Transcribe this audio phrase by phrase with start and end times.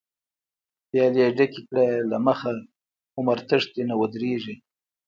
[0.89, 2.55] پيالی ډکې کړه له مخی،
[3.17, 4.55] عمر تښتی نه ودريږی